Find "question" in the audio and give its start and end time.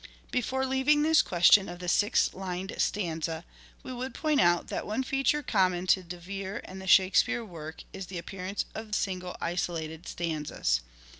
1.21-1.69